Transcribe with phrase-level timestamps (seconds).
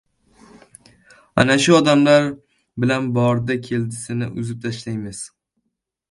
[1.41, 2.25] Ana shu odamlar
[2.85, 5.21] bilan bordi-keldisini uzib tashlaymiz.